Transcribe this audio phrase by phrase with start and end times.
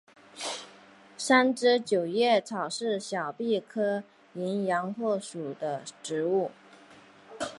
[1.15, 6.49] 三枝九叶草是小檗科淫羊藿属的植物。